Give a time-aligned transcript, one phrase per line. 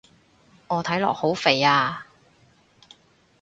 [0.67, 2.07] 我睇落好肥啊